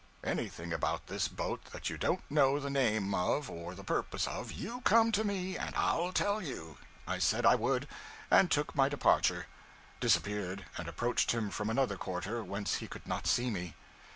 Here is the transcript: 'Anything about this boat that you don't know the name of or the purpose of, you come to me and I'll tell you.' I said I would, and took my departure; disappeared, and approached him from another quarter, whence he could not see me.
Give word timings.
'Anything 0.23 0.73
about 0.73 1.05
this 1.05 1.27
boat 1.27 1.63
that 1.65 1.91
you 1.91 1.95
don't 1.95 2.23
know 2.27 2.59
the 2.59 2.71
name 2.71 3.13
of 3.13 3.51
or 3.51 3.75
the 3.75 3.83
purpose 3.83 4.27
of, 4.27 4.51
you 4.51 4.81
come 4.81 5.11
to 5.11 5.23
me 5.23 5.55
and 5.55 5.75
I'll 5.75 6.11
tell 6.11 6.41
you.' 6.41 6.79
I 7.07 7.19
said 7.19 7.45
I 7.45 7.53
would, 7.53 7.87
and 8.31 8.49
took 8.49 8.73
my 8.73 8.89
departure; 8.89 9.45
disappeared, 9.99 10.65
and 10.75 10.87
approached 10.87 11.33
him 11.33 11.51
from 11.51 11.69
another 11.69 11.97
quarter, 11.97 12.43
whence 12.43 12.77
he 12.77 12.87
could 12.87 13.05
not 13.05 13.27
see 13.27 13.51
me. 13.51 13.75